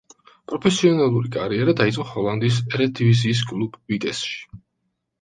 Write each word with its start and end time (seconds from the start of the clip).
პროფესიონალური 0.51 1.31
კარიერა 1.35 1.77
დაიწყო 1.83 2.07
ჰოლანდიის 2.15 2.59
ერედივიზიის 2.75 3.47
კლუბ 3.53 3.81
„ვიტესში“. 3.95 4.39